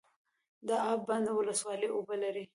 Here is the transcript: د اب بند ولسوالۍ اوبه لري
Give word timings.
د 0.67 0.69
اب 0.91 0.99
بند 1.07 1.27
ولسوالۍ 1.37 1.89
اوبه 1.93 2.15
لري 2.23 2.43